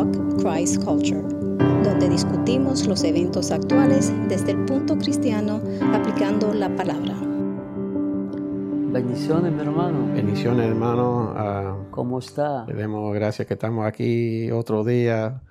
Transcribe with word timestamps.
Talk 0.00 0.40
Christ 0.40 0.82
Culture, 0.82 1.20
donde 1.84 2.08
discutimos 2.08 2.86
los 2.86 3.04
eventos 3.04 3.50
actuales 3.50 4.10
desde 4.28 4.52
el 4.52 4.64
punto 4.64 4.96
cristiano 4.96 5.60
aplicando 5.92 6.54
la 6.54 6.74
palabra. 6.74 7.14
Bendiciones, 8.92 9.52
mi 9.52 9.60
hermano. 9.60 10.10
Bendiciones, 10.14 10.66
hermano. 10.66 11.34
Ah, 11.36 11.76
¿Cómo 11.90 12.18
está? 12.18 12.64
le 12.66 12.80
damos 12.80 13.12
gracias 13.14 13.46
que 13.46 13.52
estamos 13.52 13.84
aquí 13.84 14.50
otro 14.50 14.84
día 14.84 15.42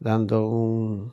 dando 0.00 0.48
un, 0.48 1.12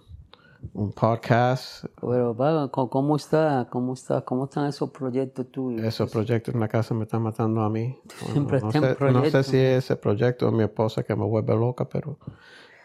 un 0.74 0.92
podcast. 0.92 1.86
Bueno, 2.02 2.36
¿cómo 2.72 3.18
está? 3.18 3.68
¿Cómo 3.70 3.94
está? 3.94 4.22
¿Cómo 4.22 4.46
están 4.46 4.66
esos 4.66 4.90
proyectos 4.90 5.52
tuyos? 5.52 5.86
Esos 5.86 6.10
proyectos 6.10 6.56
en 6.56 6.60
la 6.60 6.68
casa 6.68 6.96
me 6.96 7.04
están 7.04 7.22
matando 7.22 7.62
a 7.62 7.70
mí. 7.70 8.00
Siempre 8.32 8.60
no, 8.62 8.72
en 8.72 8.72
sé, 8.72 9.12
no 9.12 9.26
sé 9.26 9.44
si 9.44 9.58
ese 9.58 9.96
proyecto 9.96 10.48
es 10.48 10.54
mi 10.54 10.64
esposa 10.64 11.04
que 11.04 11.16
me 11.16 11.26
vuelve 11.26 11.54
loca, 11.54 11.88
pero 11.88 12.18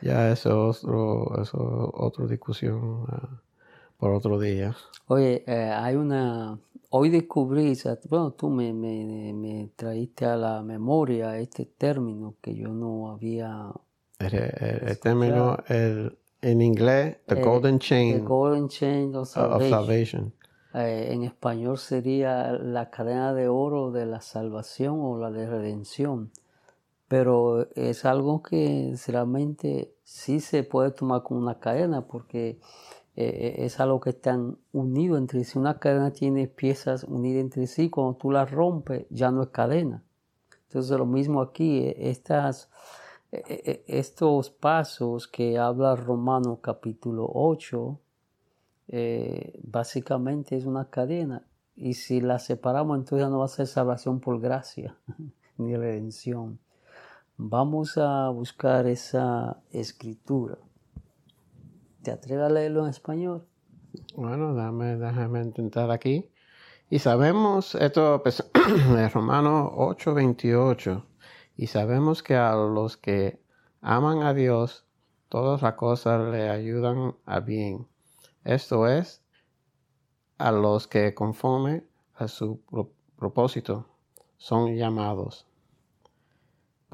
ya 0.04 0.30
eso 0.32 0.70
es 0.70 0.84
otro, 0.84 1.42
eso 1.42 1.58
es 1.58 1.90
otra 1.94 2.26
discusión 2.26 3.04
ah, 3.08 3.40
por 3.98 4.12
otro 4.12 4.38
día. 4.40 4.76
Oye, 5.08 5.44
eh, 5.46 5.70
hay 5.70 5.96
una... 5.96 6.58
Hoy 6.90 7.10
descubrí, 7.10 7.72
o 7.72 7.74
sea, 7.74 7.98
bueno, 8.08 8.32
tú 8.32 8.48
me, 8.50 8.72
me, 8.72 9.32
me 9.34 9.70
traíste 9.74 10.26
a 10.26 10.36
la 10.36 10.62
memoria 10.62 11.38
este 11.38 11.66
término 11.66 12.36
que 12.40 12.54
yo 12.54 12.68
no 12.68 13.10
había... 13.10 13.72
El, 14.20 14.34
el- 14.34 14.88
el 14.88 14.98
término 15.00 15.56
el- 15.68 16.16
en 16.42 16.60
inglés, 16.60 17.16
the 17.26 17.34
golden 17.36 17.78
The 17.78 17.86
chain 17.86 18.24
Golden 18.24 18.68
Chain 18.68 19.16
of 19.16 19.28
salvation. 19.28 20.32
Eh, 20.74 21.08
en 21.12 21.22
español 21.24 21.78
sería 21.78 22.52
la 22.52 22.90
cadena 22.90 23.32
de 23.32 23.48
oro 23.48 23.90
de 23.92 24.06
la 24.06 24.20
salvación 24.20 24.98
o 25.00 25.18
la 25.18 25.30
de 25.30 25.46
redención. 25.48 26.30
Pero 27.08 27.68
es 27.74 28.04
algo 28.04 28.42
que 28.42 28.94
realmente 29.06 29.93
sí 30.04 30.40
se 30.40 30.62
puede 30.62 30.92
tomar 30.92 31.22
como 31.22 31.40
una 31.40 31.58
cadena 31.58 32.06
porque 32.06 32.60
eh, 33.16 33.56
es 33.58 33.80
algo 33.80 34.00
que 34.00 34.10
están 34.10 34.58
unidos 34.72 35.18
entre 35.18 35.44
sí. 35.44 35.58
Una 35.58 35.78
cadena 35.78 36.12
tiene 36.12 36.46
piezas 36.46 37.04
unidas 37.04 37.40
entre 37.42 37.66
sí. 37.66 37.90
Cuando 37.90 38.14
tú 38.14 38.30
las 38.30 38.50
rompes 38.50 39.06
ya 39.10 39.30
no 39.30 39.42
es 39.42 39.48
cadena. 39.48 40.04
Entonces 40.68 40.96
lo 40.98 41.06
mismo 41.06 41.40
aquí, 41.40 41.78
eh, 41.78 42.10
estas, 42.10 42.70
eh, 43.32 43.42
eh, 43.48 43.84
estos 43.86 44.50
pasos 44.50 45.28
que 45.28 45.58
habla 45.58 45.96
Romano 45.96 46.60
capítulo 46.60 47.30
8, 47.32 48.00
eh, 48.88 49.60
básicamente 49.62 50.56
es 50.56 50.64
una 50.66 50.90
cadena. 50.90 51.46
Y 51.76 51.94
si 51.94 52.20
la 52.20 52.38
separamos, 52.38 52.98
entonces 52.98 53.26
ya 53.26 53.30
no 53.30 53.38
va 53.38 53.46
a 53.46 53.48
ser 53.48 53.66
salvación 53.66 54.20
por 54.20 54.40
gracia, 54.40 54.96
ni 55.58 55.76
redención. 55.76 56.58
Vamos 57.38 57.96
a 57.96 58.28
buscar 58.30 58.86
esa 58.86 59.62
escritura. 59.70 60.58
¿Te 62.02 62.10
atreves 62.12 62.44
a 62.46 62.48
leerlo 62.48 62.84
en 62.84 62.90
español? 62.90 63.46
Bueno, 64.16 64.54
dame, 64.54 64.96
déjame 64.96 65.42
intentar 65.42 65.90
aquí. 65.90 66.30
Y 66.90 66.98
sabemos, 67.00 67.74
esto 67.76 68.22
pues, 68.22 68.44
es 68.98 69.12
Romanos 69.12 69.70
8, 69.74 70.14
28. 70.14 71.06
Y 71.56 71.68
sabemos 71.68 72.22
que 72.22 72.36
a 72.36 72.54
los 72.54 72.96
que 72.96 73.40
aman 73.80 74.22
a 74.22 74.34
Dios, 74.34 74.86
todas 75.28 75.62
las 75.62 75.74
cosas 75.74 76.30
le 76.30 76.50
ayudan 76.50 77.16
a 77.26 77.40
bien. 77.40 77.86
Esto 78.44 78.88
es, 78.88 79.22
a 80.38 80.52
los 80.52 80.86
que 80.86 81.14
conforme 81.14 81.84
a 82.14 82.28
su 82.28 82.60
pro- 82.60 82.92
propósito 83.16 83.86
son 84.36 84.76
llamados. 84.76 85.46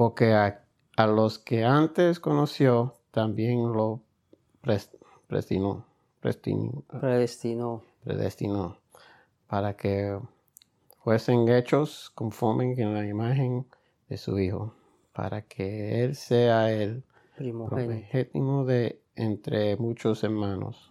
Porque 0.01 0.33
a, 0.33 0.65
a 0.97 1.07
los 1.07 1.39
que 1.39 1.63
antes 1.63 2.21
conoció, 2.21 2.95
también 3.11 3.71
lo 3.71 4.01
predestinó. 4.63 5.85
predestinó 6.21 6.85
Predestinó. 6.89 7.83
predestinó 8.03 8.79
para 9.47 9.77
que 9.77 10.19
fuesen 11.05 11.47
hechos 11.51 12.11
conforme 12.15 12.73
en 12.81 12.95
la 12.95 13.07
imagen 13.07 13.67
de 14.09 14.17
su 14.17 14.39
Hijo, 14.39 14.73
para 15.13 15.43
que 15.43 16.03
Él 16.03 16.17
sea 16.17 16.73
el 16.73 17.05
Primogénito. 17.37 18.09
primogénito 18.09 18.65
de 18.65 19.03
entre 19.17 19.77
muchos 19.77 20.25
hermanos. 20.25 20.91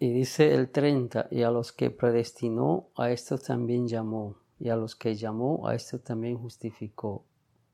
Y 0.00 0.12
dice 0.12 0.54
el 0.54 0.70
30, 0.70 1.26
y 1.32 1.42
a 1.42 1.50
los 1.50 1.72
que 1.72 1.90
predestinó, 1.90 2.88
a 2.96 3.10
estos 3.10 3.42
también 3.42 3.88
llamó, 3.88 4.36
y 4.60 4.68
a 4.70 4.76
los 4.76 4.96
que 4.96 5.14
llamó, 5.14 5.66
a 5.68 5.74
estos 5.74 6.02
también 6.02 6.38
justificó, 6.38 7.24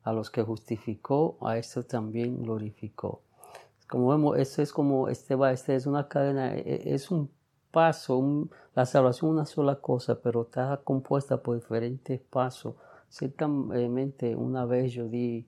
a 0.02 0.12
los 0.12 0.30
que 0.30 0.42
justificó, 0.42 1.38
a 1.40 1.58
estos 1.58 1.86
también 1.86 2.42
glorificó. 2.42 3.22
Como 3.88 4.08
vemos, 4.08 4.38
esto 4.38 4.62
es 4.62 4.72
como, 4.72 5.08
este 5.08 5.34
va, 5.34 5.52
este 5.52 5.74
es 5.76 5.86
una 5.86 6.08
cadena, 6.08 6.54
e- 6.54 6.60
e- 6.60 6.94
es 6.94 7.10
un 7.10 7.30
paso, 7.70 8.48
la 8.74 8.86
salvación 8.86 9.30
es 9.30 9.34
una 9.34 9.46
sola 9.46 9.76
cosa, 9.80 10.20
pero 10.20 10.42
está 10.42 10.80
compuesta 10.84 11.42
por 11.42 11.56
diferentes 11.56 12.20
pasos. 12.20 12.74
Ciertamente, 13.08 14.34
una 14.36 14.64
vez 14.64 14.92
yo 14.92 15.08
di 15.08 15.46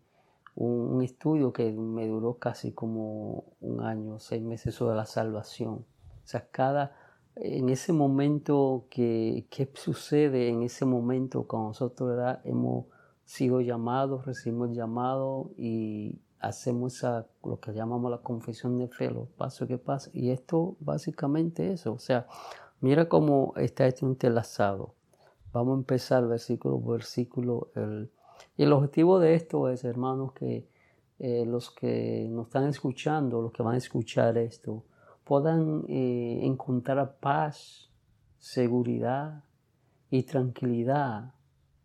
un, 0.55 0.71
un 0.95 1.03
estudio 1.03 1.53
que 1.53 1.73
me 1.73 2.07
duró 2.07 2.35
casi 2.39 2.73
como 2.73 3.45
un 3.61 3.83
año, 3.83 4.19
seis 4.19 4.43
meses 4.43 4.75
sobre 4.75 4.97
la 4.97 5.07
salvación. 5.07 5.75
O 5.75 6.29
sea, 6.29 6.47
cada, 6.51 6.97
en 7.37 7.69
ese 7.69 7.93
momento 7.93 8.87
que, 8.91 9.47
que 9.51 9.71
sucede 9.75 10.49
en 10.49 10.63
ese 10.63 10.85
momento 10.85 11.47
cuando 11.47 11.69
nosotros 11.69 12.39
hemos 12.45 12.87
sido 13.25 13.61
llamados, 13.61 14.25
recibimos 14.25 14.75
llamado 14.75 15.51
y 15.57 16.19
hacemos 16.41 16.97
esa, 16.97 17.27
lo 17.45 17.61
que 17.61 17.73
llamamos 17.73 18.11
la 18.11 18.19
confesión 18.19 18.79
de 18.79 18.89
fe, 18.89 19.11
los 19.11 19.29
pasos 19.29 19.69
que 19.69 19.79
pasan. 19.79 20.13
Y 20.15 20.31
esto 20.31 20.77
básicamente 20.81 21.73
eso. 21.73 21.93
O 21.93 21.99
sea, 21.99 22.27
mira 22.81 23.09
cómo 23.09 23.53
está 23.57 23.87
esto 23.87 24.07
entrelazado. 24.07 24.95
Vamos 25.53 25.77
a 25.77 25.79
empezar 25.81 26.27
versículo 26.27 26.81
por 26.81 26.99
versículo. 26.99 27.71
El, 27.75 28.11
el 28.57 28.73
objetivo 28.73 29.19
de 29.19 29.35
esto 29.35 29.69
es, 29.69 29.85
hermanos, 29.85 30.33
que 30.33 30.69
eh, 31.19 31.45
los 31.47 31.71
que 31.71 32.29
nos 32.31 32.47
están 32.47 32.69
escuchando, 32.69 33.43
los 33.43 33.53
que 33.53 33.63
van 33.63 33.75
a 33.75 33.79
escuchar 33.79 34.39
esto, 34.39 34.85
puedan 35.27 35.85
eh, 35.89 36.39
encontrar 36.45 37.17
paz, 37.19 37.91
seguridad 38.39 39.43
y 40.09 40.23
tranquilidad 40.23 41.35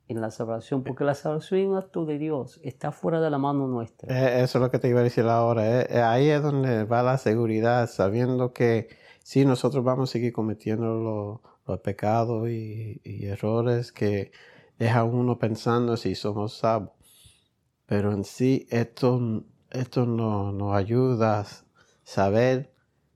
en 0.08 0.22
la 0.22 0.30
salvación, 0.30 0.84
porque 0.84 1.04
la 1.06 1.16
salvación 1.16 1.60
es 1.62 1.68
un 1.70 1.78
acto 1.78 2.06
de 2.06 2.20
Dios, 2.20 2.60
está 2.64 2.92
fuera 2.92 3.20
de 3.20 3.30
la 3.32 3.40
mano 3.40 3.68
nuestra. 3.68 4.14
Eh, 4.14 4.44
Eso 4.44 4.58
es 4.60 4.62
lo 4.62 4.70
que 4.70 4.78
te 4.78 4.90
iba 4.90 5.00
a 5.00 5.04
decir 5.04 5.24
ahora. 5.26 5.82
eh, 5.82 5.88
eh, 5.90 6.02
Ahí 6.02 6.30
es 6.30 6.44
donde 6.44 6.84
va 6.84 7.02
la 7.02 7.18
seguridad, 7.18 7.90
sabiendo 7.90 8.54
que 8.54 8.90
si 9.24 9.44
nosotros 9.44 9.84
vamos 9.84 10.10
a 10.10 10.12
seguir 10.14 10.34
cometiendo 10.34 10.94
lo- 10.96 11.42
los 11.66 11.80
pecados 11.80 12.48
y, 12.50 13.00
y 13.04 13.26
errores 13.26 13.92
que 13.92 14.32
deja 14.78 15.04
uno 15.04 15.40
pensando 15.40 15.96
si 15.98 16.14
somos 16.16 16.58
salvos. 16.58 16.92
Pero 17.86 18.12
en 18.12 18.24
sí 18.24 18.68
esto, 18.70 19.20
esto 19.72 20.06
no- 20.06 20.52
nos 20.52 20.76
ayuda 20.76 21.40
a 21.42 21.46
saber 22.04 22.71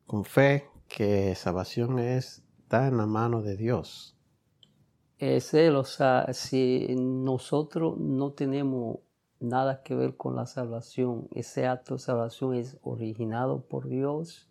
con 0.06 0.24
fe 0.24 0.70
que 0.88 1.36
salvación 1.36 2.00
es, 2.00 2.44
está 2.60 2.88
en 2.88 2.98
la 2.98 3.06
mano 3.06 3.42
de 3.42 3.58
Dios. 3.58 4.16
Es 5.18 5.54
Él, 5.54 5.76
o 5.76 5.84
sea, 5.84 6.28
si 6.34 6.94
nosotros 6.98 7.98
no 7.98 8.34
tenemos 8.34 9.00
nada 9.40 9.82
que 9.82 9.96
ver 9.96 10.16
con 10.16 10.36
la 10.36 10.46
salvación, 10.46 11.28
ese 11.32 11.68
acto 11.68 11.96
de 11.96 12.00
salvación 12.00 12.56
es 12.56 12.78
originado 12.82 13.62
por 13.62 13.88
Dios, 13.88 14.50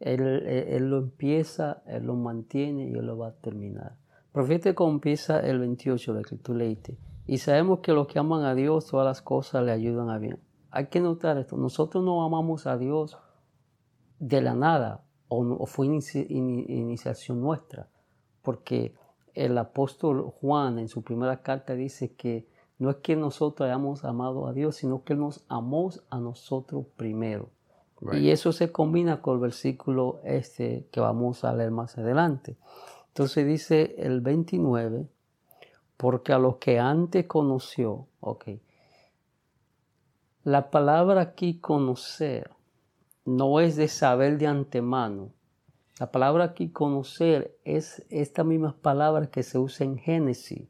Él, 0.00 0.90
lo 0.90 0.98
empieza, 0.98 1.82
Él 1.86 2.04
lo 2.04 2.14
mantiene 2.14 2.88
y 2.88 2.92
Él 2.92 3.06
lo 3.06 3.16
va 3.16 3.28
a 3.28 3.36
terminar. 3.36 3.96
Pero 4.32 4.46
fíjate 4.46 4.74
cómo 4.74 4.92
empieza 4.92 5.40
el 5.40 5.58
28 5.58 6.14
de 6.14 6.22
que. 6.22 6.98
Y 7.26 7.38
sabemos 7.38 7.80
que 7.80 7.92
los 7.92 8.08
que 8.08 8.18
aman 8.18 8.44
a 8.44 8.54
Dios, 8.54 8.86
todas 8.86 9.06
las 9.06 9.22
cosas 9.22 9.64
le 9.64 9.72
ayudan 9.72 10.10
a 10.10 10.18
bien. 10.18 10.38
Hay 10.70 10.86
que 10.86 11.00
notar 11.00 11.38
esto, 11.38 11.56
nosotros 11.56 12.02
no 12.02 12.24
amamos 12.24 12.66
a 12.66 12.76
Dios 12.76 13.16
de 14.22 14.40
la 14.40 14.54
nada 14.54 15.02
o, 15.26 15.66
fue 15.66 15.88
inici- 15.88 16.26
ini- 16.28 16.64
iniciación 16.68 17.40
nuestra, 17.40 17.88
porque 18.40 18.94
el 19.34 19.58
apóstol 19.58 20.32
Juan 20.40 20.78
en 20.78 20.86
su 20.88 21.02
primera 21.02 21.42
carta 21.42 21.74
dice 21.74 22.14
que 22.14 22.46
no 22.78 22.90
es 22.90 22.96
que 22.96 23.16
nosotros 23.16 23.66
hayamos 23.66 24.04
amado 24.04 24.46
a 24.46 24.52
Dios, 24.52 24.76
sino 24.76 25.02
que 25.02 25.14
Él 25.14 25.20
nos 25.20 25.44
amó 25.48 25.90
a 26.10 26.18
nosotros 26.20 26.86
primero. 26.96 27.50
Y 28.20 28.30
eso 28.30 28.52
se 28.52 28.70
combina 28.70 29.22
con 29.22 29.34
el 29.34 29.40
versículo 29.40 30.20
este 30.24 30.86
que 30.92 31.00
vamos 31.00 31.44
a 31.44 31.52
leer 31.52 31.70
más 31.72 31.98
adelante. 31.98 32.56
Entonces 33.08 33.44
dice 33.46 33.94
el 33.98 34.20
29, 34.20 35.08
porque 35.96 36.32
a 36.32 36.38
los 36.38 36.56
que 36.56 36.78
antes 36.78 37.26
conoció, 37.26 38.06
ok, 38.20 38.44
la 40.44 40.70
palabra 40.70 41.20
aquí 41.20 41.58
conocer 41.58 42.50
no 43.24 43.60
es 43.60 43.76
de 43.76 43.88
saber 43.88 44.38
de 44.38 44.46
antemano. 44.46 45.32
La 45.98 46.10
palabra 46.10 46.44
aquí 46.44 46.70
conocer 46.70 47.56
es 47.64 48.04
esta 48.10 48.44
misma 48.44 48.76
palabra 48.80 49.26
que 49.30 49.42
se 49.42 49.58
usa 49.58 49.86
en 49.86 49.98
Génesis, 49.98 50.68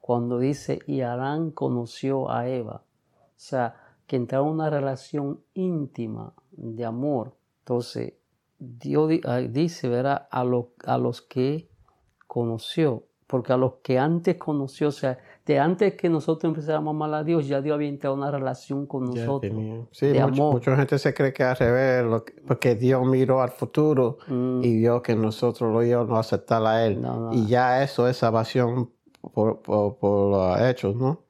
cuando 0.00 0.38
dice, 0.38 0.80
y 0.86 1.00
Adán 1.00 1.50
conoció 1.50 2.30
a 2.30 2.48
Eva. 2.48 2.82
sea, 3.36 3.76
que 4.06 4.16
entraron 4.16 4.48
en 4.48 4.54
una 4.54 4.70
relación 4.70 5.40
íntima 5.54 6.32
de 6.52 6.84
amor. 6.84 7.36
Entonces, 7.60 8.14
Dios 8.58 9.10
dice, 9.50 9.88
¿verdad? 9.88 10.28
A 10.30 10.44
los 10.44 11.22
que 11.22 11.68
conoció, 12.26 13.04
porque 13.26 13.52
a 13.52 13.56
los 13.56 13.74
que 13.82 13.98
antes 13.98 14.36
conoció, 14.36 14.88
o 14.88 14.92
sea, 14.92 15.18
de 15.46 15.60
antes 15.60 15.94
que 15.94 16.08
nosotros 16.08 16.50
empezáramos 16.50 16.92
a 16.92 16.96
amar 16.96 17.14
a 17.14 17.22
Dios, 17.22 17.46
ya 17.46 17.60
Dios 17.60 17.74
había 17.74 17.88
entrado 17.88 18.16
una 18.16 18.32
relación 18.32 18.84
con 18.84 19.04
nosotros. 19.04 19.52
Sí, 19.92 20.08
de 20.08 20.20
amor. 20.20 20.54
mucha 20.54 20.76
gente 20.76 20.98
se 20.98 21.14
cree 21.14 21.32
que 21.32 21.44
al 21.44 21.56
revés, 21.56 22.22
porque 22.44 22.74
Dios 22.74 23.06
miró 23.06 23.40
al 23.40 23.50
futuro 23.50 24.18
mm. 24.26 24.64
y 24.64 24.78
vio 24.78 25.00
que 25.02 25.14
nosotros 25.14 25.72
lo 25.72 25.84
íbamos 25.84 26.16
a 26.16 26.20
aceptar 26.20 26.66
a 26.66 26.84
Él. 26.84 27.00
Y 27.30 27.46
ya 27.46 27.84
eso 27.84 28.08
es 28.08 28.16
salvación 28.16 28.90
por, 29.20 29.60
por, 29.60 30.30
los 30.30 30.60
hechos, 30.62 30.96
¿no? 30.96 31.20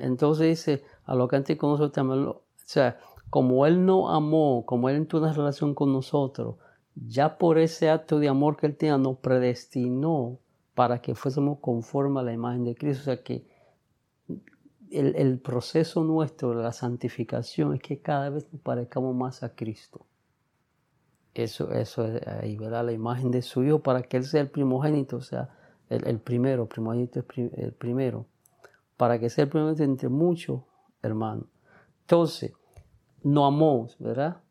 Entonces 0.00 0.48
dice, 0.48 0.82
a 1.04 1.14
lo 1.14 1.28
que 1.28 1.36
antes 1.36 1.56
conoció 1.56 1.92
también, 1.92 2.26
o 2.26 2.42
sea, 2.56 2.98
como 3.30 3.64
Él 3.64 3.86
no 3.86 4.10
amó, 4.10 4.64
como 4.66 4.88
Él 4.88 4.96
entró 4.96 5.20
en 5.20 5.26
una 5.26 5.32
relación 5.32 5.72
con 5.74 5.92
nosotros, 5.92 6.56
ya 6.96 7.38
por 7.38 7.58
ese 7.58 7.90
acto 7.90 8.18
de 8.18 8.28
amor 8.28 8.56
que 8.56 8.66
Él 8.66 8.76
tenía, 8.76 8.98
nos 8.98 9.18
predestinó 9.18 10.40
para 10.74 11.00
que 11.00 11.14
fuésemos 11.14 11.58
conforme 11.60 12.20
a 12.20 12.22
la 12.22 12.32
imagen 12.32 12.64
de 12.64 12.74
Cristo. 12.74 13.02
O 13.02 13.04
sea 13.04 13.22
que 13.22 13.46
el, 14.90 15.38
proceso 15.40 16.04
nuestro 16.04 16.50
de 16.50 16.62
la 16.62 16.72
santificación 16.72 17.74
es 17.74 17.80
que 17.80 18.00
cada 18.00 18.30
vez 18.30 18.46
nos 18.52 18.60
parezcamos 18.60 19.14
más 19.14 19.42
a 19.42 19.54
Cristo. 19.54 20.06
Eso, 21.34 21.72
eso 21.72 22.04
es 22.04 22.26
ahí, 22.26 22.56
¿verdad? 22.56 22.84
La 22.84 22.92
imagen 22.92 23.30
de 23.30 23.42
su 23.42 23.64
Hijo 23.64 23.82
para 23.82 24.02
que 24.02 24.16
Él 24.16 24.24
sea 24.24 24.40
el 24.40 24.50
primogénito, 24.50 25.16
o 25.16 25.20
sea, 25.20 25.50
el, 25.88 26.20
primero, 26.20 26.68
primogénito 26.68 27.20
es 27.20 27.26
el 27.58 27.72
primero, 27.72 28.26
para 28.96 29.18
que 29.18 29.30
sea 29.30 29.44
el 29.44 29.50
primero 29.50 29.74
entre 29.82 30.08
muchos 30.08 30.62
hermanos. 31.02 31.46
Entonces, 32.02 32.52
no 33.22 33.46
amó, 33.46 33.88
¿verdad? 33.98 34.42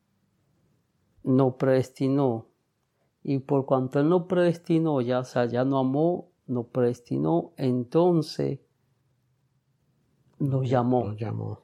No 1.24 1.58
predestinó 1.58 2.48
y 3.24 3.40
por 3.40 3.66
cuanto 3.66 4.00
Él 4.00 4.10
no 4.10 4.28
predestinó, 4.28 5.00
ya, 5.02 5.20
o 5.20 5.24
sea, 5.24 5.46
ya 5.46 5.64
no 5.64 5.78
amó, 5.80 6.30
no 6.46 6.64
predestinó, 6.64 7.54
entonces 7.58 8.60
nos 10.40 10.70
llamó. 10.70 11.14
llamó. 11.14 11.60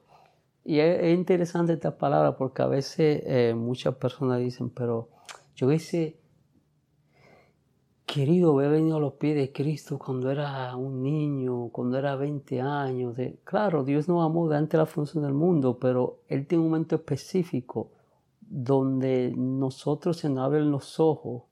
Y 0.64 0.78
es, 0.78 1.14
interesante 1.14 1.74
esta 1.74 1.98
palabra 1.98 2.36
porque 2.36 2.62
a 2.62 2.66
veces 2.66 3.22
eh, 3.26 3.54
muchas 3.54 3.94
personas 3.96 4.40
dicen, 4.40 4.70
pero 4.70 5.10
yo 5.54 5.66
hubiese 5.66 6.18
querido 8.06 8.52
haber 8.52 8.70
venido 8.72 8.96
a 8.96 9.00
los 9.00 9.14
pies 9.14 9.36
de 9.36 9.52
Cristo 9.52 9.98
cuando 9.98 10.30
era 10.30 10.74
un 10.76 11.02
niño, 11.02 11.68
cuando 11.68 11.98
era 11.98 12.16
20 12.16 12.60
años. 12.60 13.16
claro, 13.44 13.84
Dios 13.84 14.08
nos 14.08 14.24
amó 14.24 14.48
de 14.48 14.56
antes 14.56 14.72
de 14.72 14.78
la 14.78 14.86
función 14.86 15.24
del 15.24 15.34
mundo, 15.34 15.78
pero 15.78 16.22
Él 16.28 16.46
tiene 16.46 16.64
un 16.64 16.70
momento 16.70 16.96
específico 16.96 17.92
donde 18.40 19.32
nosotros 19.36 20.16
se 20.16 20.28
nos 20.28 20.44
abren 20.44 20.70
los 20.70 20.98
ojos 20.98 21.49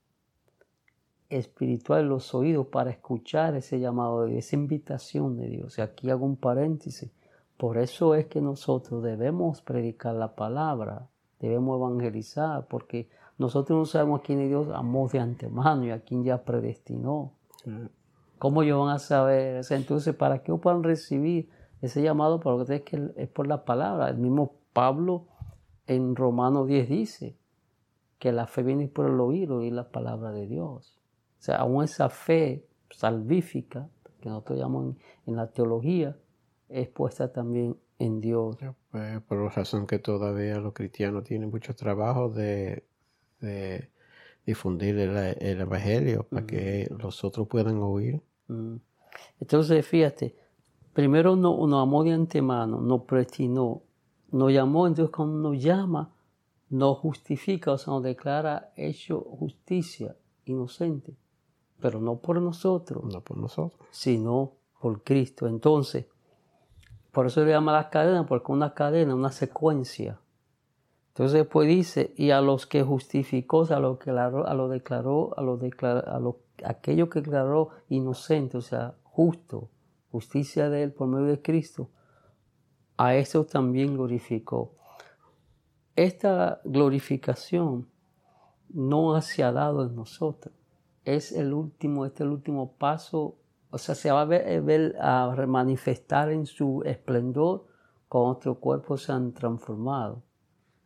espiritual, 1.30 2.08
los 2.08 2.34
oídos 2.34 2.69
para 2.69 2.90
escuchar 2.90 3.54
ese 3.54 3.80
llamado 3.80 4.25
de 4.25 4.38
esa 4.38 4.56
invitación 4.56 5.36
de 5.36 5.48
Dios. 5.48 5.78
Y 5.78 5.82
aquí 5.82 6.10
hago 6.10 6.25
un 6.25 6.36
paréntesis. 6.36 7.10
Por 7.56 7.76
eso 7.76 8.14
es 8.14 8.26
que 8.26 8.40
nosotros 8.40 9.02
debemos 9.02 9.62
predicar 9.62 10.14
la 10.14 10.34
palabra, 10.36 11.08
debemos 11.40 11.78
evangelizar, 11.78 12.66
porque 12.69 13.08
nosotros 13.36 13.78
no 13.78 13.84
sabemos 13.84 14.20
a 14.20 14.22
quién 14.22 14.46
Dios 14.48 14.69
amó 14.72 15.08
de 15.08 15.19
antemano 15.19 15.84
y 15.84 15.90
a 15.90 16.00
quién 16.00 16.25
ya 16.25 16.44
predestinó. 16.44 17.32
¿Cómo 18.38 18.62
ellos 18.62 18.80
van 18.80 18.94
a 18.94 18.98
saber? 18.98 19.64
Entonces, 19.70 20.14
¿para 20.14 20.42
qué 20.42 20.54
puedan 20.54 20.84
recibir 20.84 21.50
ese 21.82 22.02
llamado? 22.02 22.40
Porque 22.40 22.76
es 22.76 22.82
que 22.82 23.12
es 23.16 23.28
por 23.28 23.46
la 23.46 23.64
palabra. 23.64 24.08
El 24.08 24.19
mismo 24.19 24.54
Pablo 24.72 25.26
en 25.86 26.14
Romanos 26.14 26.69
10 26.69 26.88
dice 26.88 27.36
que 28.19 28.32
la 28.32 28.46
fe 28.46 28.62
viene 28.62 28.88
por 28.88 29.06
el 29.06 29.19
oír, 29.20 29.50
oír 29.50 29.72
la 29.72 29.90
palabra 29.90 30.30
de 30.30 30.46
Dios. 30.46 30.97
O 31.38 31.43
sea, 31.43 31.56
aún 31.56 31.85
esa 31.85 32.08
fe 32.08 32.67
salvífica, 32.90 33.88
que 34.20 34.29
nosotros 34.29 34.58
llamamos 34.58 34.96
en, 35.26 35.37
la 35.37 35.50
teología, 35.50 36.17
es 36.69 36.88
puesta 36.88 37.32
también 37.32 37.76
en 37.99 38.20
Dios. 38.20 38.56
Pues, 38.90 39.20
por 39.23 39.38
la 39.38 39.49
razón 39.50 39.87
que 39.87 40.00
todavía 40.00 40.58
los 40.58 40.73
cristianos 40.73 41.25
tienen 41.25 41.50
mucho 41.50 41.75
trabajo 41.75 42.29
de, 42.29 42.85
difundir 44.44 44.99
el, 44.99 45.61
Evangelio 45.61 46.25
para 46.25 46.44
que 46.44 46.88
los 46.99 47.23
otros 47.23 47.46
puedan 47.46 47.79
oír. 47.79 48.20
Entonces, 49.38 49.87
fíjate, 49.87 50.35
primero 50.93 51.37
nos 51.37 51.69
no 51.69 51.81
amó 51.81 52.02
de 52.02 52.12
antemano, 52.12 52.81
nos 52.81 53.02
prestinó, 53.02 53.82
nos 54.32 54.52
llamó, 54.52 54.88
entonces 54.88 55.14
cuando 55.14 55.50
nos 55.50 55.62
llama, 55.62 56.12
nos 56.70 56.99
justifica, 56.99 57.73
o 57.73 57.79
sea, 57.79 57.94
nos 57.94 58.02
declara 58.02 58.73
hecho 58.76 59.20
justicia, 59.20 60.17
inocente 60.44 61.14
pero 61.80 62.00
no 62.00 62.16
por 62.16 62.40
nosotros. 62.40 63.04
No 63.04 63.20
por 63.20 63.36
nosotros. 63.38 63.80
Sino 63.90 64.52
por 64.80 65.02
Cristo. 65.02 65.46
Entonces, 65.46 66.06
por 67.12 67.26
eso 67.26 67.44
le 67.44 67.52
llama 67.52 67.72
las 67.72 67.86
cadenas, 67.86 68.26
porque 68.26 68.52
una 68.52 68.75
cadena, 68.75 69.14
una 69.14 69.32
secuencia. 69.32 70.20
Entonces 71.08 71.40
después 71.40 71.69
dice, 71.69 72.14
y 72.16 72.30
a 72.30 72.40
los 72.40 72.66
que 72.66 72.82
justificó, 72.82 73.64
a 73.64 73.80
los 73.80 73.98
que 73.98 74.10
a 74.10 74.14
lo 74.30 74.69
declaró, 74.69 75.36
a 75.36 75.42
lo 75.42 75.58
a 75.58 76.19
lo, 76.20 76.40
aquello 76.64 77.10
que 77.10 77.20
declaró 77.20 77.70
inocente, 77.88 78.56
o 78.56 78.60
sea, 78.60 78.94
justo, 79.02 79.69
justicia 80.12 80.70
de 80.70 80.84
él 80.84 80.92
por 80.92 81.08
medio 81.08 81.26
de 81.26 81.42
Cristo, 81.42 81.90
a 82.96 83.16
eso 83.16 83.46
también 83.46 83.94
glorificó. 83.94 84.75
Esta 85.96 86.60
glorificación 86.62 87.88
no 88.69 89.20
se 89.20 89.42
ha 89.42 89.50
dado 89.50 89.84
en 89.84 89.96
nosotros 89.96 90.54
es 91.16 91.32
el 91.32 91.55
último, 91.55 92.05
este 92.05 92.25
el 92.25 92.31
último 92.31 92.72
paso, 92.72 93.37
o 93.70 93.78
sea, 93.78 93.94
se 93.94 94.10
va 94.10 94.22
a 94.22 94.25
ver, 94.25 94.96
a 95.00 95.34
manifestar 95.46 96.31
en 96.31 96.46
su 96.46 96.82
esplendor 96.84 97.66
cuando 98.08 98.28
nuestros 98.28 98.58
cuerpos 98.58 99.05
se 99.05 99.12
han 99.12 99.32
transformado. 99.32 100.22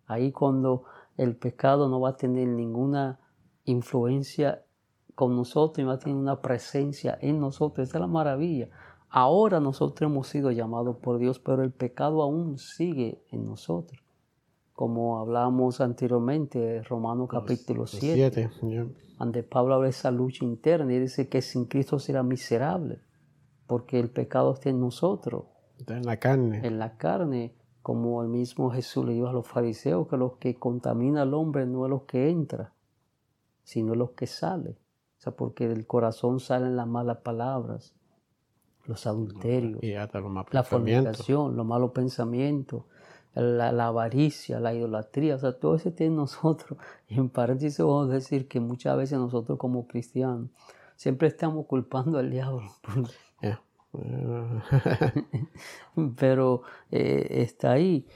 Ahí 0.06 0.32
cuando 0.32 0.84
el 1.16 1.36
pecado 1.36 1.88
no 1.88 2.00
va 2.00 2.10
a 2.10 2.16
tener 2.16 2.48
ninguna 2.48 3.20
influencia 3.64 4.64
con 5.14 5.36
nosotros 5.36 5.82
y 5.82 5.86
va 5.86 5.94
a 5.94 5.98
tener 5.98 6.16
una 6.16 6.40
presencia 6.40 7.18
en 7.20 7.40
nosotros. 7.40 7.88
Esa 7.88 7.98
es 7.98 8.00
la 8.02 8.06
maravilla. 8.06 8.68
Ahora 9.08 9.60
nosotros 9.60 10.10
hemos 10.10 10.28
sido 10.28 10.50
llamados 10.50 10.96
por 10.96 11.18
Dios, 11.18 11.38
pero 11.38 11.62
el 11.62 11.72
pecado 11.72 12.22
aún 12.22 12.58
sigue 12.58 13.22
en 13.30 13.46
nosotros. 13.46 14.01
Como 14.72 15.18
hablábamos 15.18 15.80
anteriormente, 15.80 16.82
Romanos 16.82 17.28
capítulo 17.30 17.86
7 17.86 18.50
donde 19.22 19.44
Pablo 19.44 19.74
habla 19.74 19.84
de 19.84 19.90
esa 19.90 20.10
lucha 20.10 20.44
interna 20.44 20.92
y 20.92 20.98
dice 20.98 21.28
que 21.28 21.42
sin 21.42 21.66
Cristo 21.66 22.00
será 22.00 22.24
miserable, 22.24 22.98
porque 23.68 24.00
el 24.00 24.10
pecado 24.10 24.52
está 24.52 24.70
en 24.70 24.80
nosotros. 24.80 25.44
Está 25.78 25.96
en 25.96 26.04
la 26.04 26.16
carne. 26.16 26.66
En 26.66 26.80
la 26.80 26.96
carne, 26.96 27.54
como 27.82 28.20
el 28.22 28.28
mismo 28.28 28.70
Jesús 28.70 29.04
le 29.06 29.12
dijo 29.12 29.28
a 29.28 29.32
los 29.32 29.46
fariseos, 29.46 30.08
que 30.08 30.16
lo 30.16 30.38
que 30.38 30.56
contamina 30.56 31.22
al 31.22 31.34
hombre 31.34 31.66
no 31.66 31.84
es 31.84 31.90
lo 31.90 32.04
que 32.04 32.30
entra, 32.30 32.72
sino 33.62 33.94
lo 33.94 34.14
que 34.14 34.26
sale. 34.26 34.70
O 34.70 35.20
sea, 35.20 35.36
porque 35.36 35.68
del 35.68 35.86
corazón 35.86 36.40
salen 36.40 36.74
las 36.74 36.88
malas 36.88 37.18
palabras, 37.18 37.94
los 38.86 39.06
adulterios, 39.06 39.80
la 40.50 40.64
fornicación, 40.64 41.54
los 41.54 41.64
malos 41.64 41.92
pensamientos, 41.92 42.86
la, 43.34 43.86
avaricia, 43.86 44.60
la 44.60 44.74
idolatría, 44.74 45.36
o 45.36 45.38
sea, 45.38 45.52
todo 45.52 45.76
eso 45.76 45.92
tiene 45.92 46.16
nosotros. 46.16 46.78
Y 47.08 47.18
en 47.18 47.28
paréntesis 47.28 47.78
vamos 47.78 48.10
a 48.10 48.14
decir 48.14 48.48
que 48.48 48.60
muchas 48.60 48.96
veces 48.96 49.18
nosotros 49.18 49.58
como 49.58 49.86
cristianos 49.86 50.48
siempre 50.96 51.28
estamos 51.28 51.66
culpando 51.66 52.18
al 52.18 52.30
diablo. 52.30 52.70
Pero 56.16 56.62
eh, 56.90 57.42
está 57.42 57.72
ahí. 57.72 58.06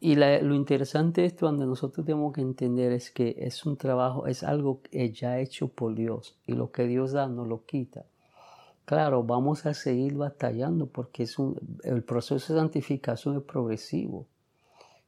Y 0.00 0.16
lo 0.16 0.54
interesante 0.54 1.22
de 1.22 1.28
esto, 1.28 1.46
donde 1.46 1.64
nosotros 1.64 2.04
tenemos 2.04 2.34
que 2.34 2.42
entender 2.42 2.92
es 2.92 3.10
que 3.10 3.36
es 3.38 3.64
un 3.64 3.78
trabajo, 3.78 4.26
es 4.26 4.42
algo 4.42 4.82
ya 4.92 5.38
hecho 5.38 5.68
por 5.68 5.94
Dios. 5.94 6.38
Y 6.46 6.52
lo 6.52 6.72
que 6.72 6.86
Dios 6.86 7.12
da 7.12 7.26
no 7.26 7.46
lo 7.46 7.64
quita. 7.64 8.04
Claro, 8.84 9.22
vamos 9.22 9.64
a 9.64 9.72
seguir 9.72 10.14
batallando 10.14 10.86
porque 10.86 11.22
es 11.22 11.38
un, 11.38 11.58
el 11.84 12.02
proceso 12.02 12.52
de 12.52 12.60
santificación 12.60 13.38
es 13.38 13.42
progresivo. 13.42 14.26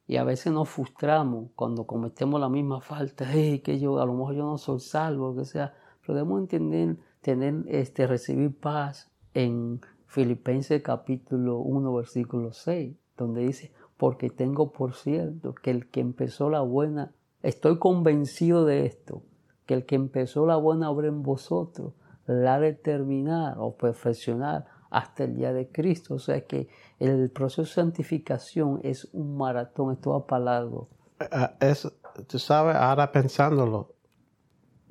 Y 0.09 0.17
a 0.17 0.25
veces 0.25 0.53
nos 0.53 0.69
frustramos 0.69 1.51
cuando 1.57 1.85
cometemos 1.85 2.41
la 2.41 2.49
misma 2.49 2.81
falta, 2.81 3.27
que 3.33 3.79
yo 3.81 4.01
a 4.01 4.07
lo 4.07 4.15
mejor 4.15 4.35
yo 4.35 4.45
no 4.45 4.59
soy 4.59 4.81
salvo, 4.81 5.35
que 5.35 5.45
sea, 5.45 5.75
pero 6.01 6.15
debemos 6.15 6.41
entender, 6.41 6.97
tener, 7.21 7.65
este, 7.67 8.07
recibir 8.07 8.57
paz 8.59 9.11
en 9.35 9.81
Filipenses 10.07 10.81
capítulo 10.83 11.59
1, 11.59 11.93
versículo 11.93 12.53
6, 12.53 12.95
donde 13.17 13.43
dice, 13.43 13.73
porque 13.97 14.31
tengo 14.31 14.71
por 14.71 14.95
cierto 14.95 15.55
que 15.55 15.73
el 15.73 15.91
que 15.91 16.01
empezó 16.01 16.51
la 16.51 16.61
buena, 16.61 17.13
estoy 17.43 17.79
convencido 17.79 18.65
de 18.65 18.87
esto, 18.87 19.23
que 19.67 19.75
el 19.75 19.87
que 19.87 19.97
empezó 19.97 20.47
la 20.47 20.57
buena 20.57 20.91
obra 20.91 21.09
en 21.09 21.23
vosotros, 21.23 21.95
la 22.27 22.61
de 22.61 22.73
terminar 22.73 23.57
o 23.59 23.77
perfeccionar 23.77 24.67
hasta 24.90 25.25
el 25.25 25.35
día 25.35 25.52
de 25.52 25.69
Cristo. 25.71 26.14
O 26.14 26.19
sea 26.19 26.45
que 26.47 26.69
el 26.99 27.31
proceso 27.31 27.62
de 27.62 27.69
santificación 27.69 28.81
es 28.83 29.09
un 29.12 29.37
maratón, 29.37 29.93
es 29.93 30.00
todo 30.00 30.26
para 30.26 30.45
largo. 30.45 30.88
Ah, 31.21 31.55
es, 31.61 31.88
tú 32.26 32.38
sabes, 32.38 32.76
ahora 32.76 33.11
pensándolo, 33.12 33.95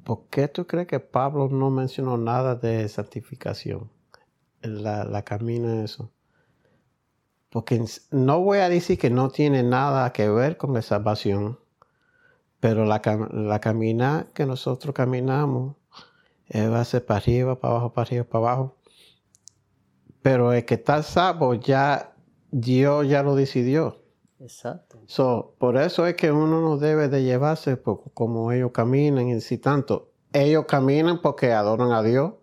¿por 0.03 0.27
qué 0.29 0.47
tú 0.47 0.65
crees 0.65 0.87
que 0.87 0.99
Pablo 0.99 1.49
no 1.49 1.69
mencionó 1.69 2.17
nada 2.17 2.55
de 2.55 2.87
santificación? 2.89 3.91
La, 4.61 5.03
la 5.03 5.23
camina 5.23 5.83
eso. 5.83 6.11
Porque 7.49 7.83
no 8.11 8.41
voy 8.41 8.57
a 8.57 8.69
decir 8.69 8.97
que 8.97 9.09
no 9.09 9.29
tiene 9.29 9.63
nada 9.63 10.11
que 10.11 10.27
ver 10.29 10.57
con 10.57 10.73
la 10.73 10.81
salvación, 10.81 11.59
pero 12.59 12.83
la, 12.85 13.01
la 13.31 13.59
camina 13.59 14.27
que 14.33 14.45
nosotros 14.45 14.93
caminamos 14.93 15.75
eh, 16.49 16.67
va 16.67 16.81
a 16.81 16.85
ser 16.85 17.05
para 17.05 17.19
arriba, 17.19 17.59
para 17.59 17.73
abajo, 17.75 17.93
para 17.93 18.07
arriba, 18.07 18.23
para 18.25 18.45
abajo. 18.45 18.75
Pero 20.25 20.53
el 20.53 20.65
que 20.65 20.73
está 20.73 21.03
salvo 21.03 21.53
ya, 21.53 22.15
Dios 22.49 23.07
ya 23.07 23.21
lo 23.21 23.35
decidió. 23.35 24.01
Exacto. 24.39 24.97
So, 25.05 25.53
por 25.59 25.77
eso 25.77 26.07
es 26.07 26.15
que 26.15 26.31
uno 26.31 26.61
no 26.61 26.77
debe 26.77 27.09
de 27.09 27.21
llevarse 27.21 27.79
como 28.15 28.51
ellos 28.51 28.71
caminan 28.71 29.27
y 29.27 29.39
si 29.39 29.59
tanto. 29.59 30.13
Ellos 30.33 30.65
caminan 30.67 31.21
porque 31.21 31.53
adoran 31.53 31.91
a 31.91 32.01
Dios 32.01 32.33